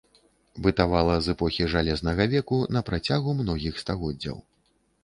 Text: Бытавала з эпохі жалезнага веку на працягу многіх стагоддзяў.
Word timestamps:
Бытавала 0.67 1.17
з 1.25 1.35
эпохі 1.37 1.67
жалезнага 1.75 2.27
веку 2.35 2.57
на 2.77 2.81
працягу 2.89 3.39
многіх 3.45 3.73
стагоддзяў. 3.85 4.37